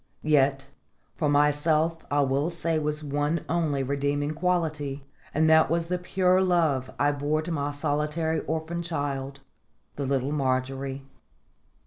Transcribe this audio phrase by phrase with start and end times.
[0.23, 0.71] Yet
[1.15, 6.41] for myself I will say was one only redeeming quality, and that was the pure
[6.41, 9.41] love I bore to my solitary orphaned child,
[9.97, 11.05] the little Margery.